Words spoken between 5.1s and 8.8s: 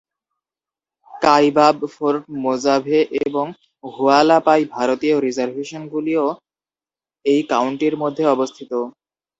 রিজার্ভেশনগুলিও এই কাউন্টির মধ্যে অবস্থিত।